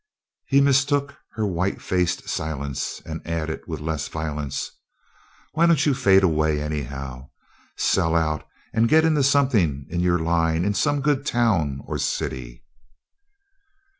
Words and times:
He 0.47 0.61
mistook 0.61 1.15
her 1.33 1.45
white 1.45 1.79
faced 1.79 2.27
silence, 2.27 3.03
and 3.05 3.21
added 3.23 3.59
with 3.67 3.79
less 3.79 4.07
violence: 4.07 4.71
"Why 5.51 5.67
don't 5.67 5.85
you 5.85 5.93
fade 5.93 6.23
away, 6.23 6.59
anyhow 6.59 7.29
sell 7.77 8.15
out 8.15 8.43
and 8.73 8.89
get 8.89 9.05
into 9.05 9.21
something 9.21 9.85
in 9.91 9.99
your 9.99 10.17
line 10.17 10.65
in 10.65 10.73
some 10.73 11.01
good 11.01 11.23
town 11.23 11.81
or 11.85 11.99
city?" 11.99 12.65